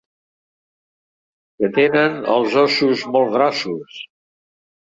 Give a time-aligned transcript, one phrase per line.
[1.59, 4.01] Que tenen els ossos molt grossos.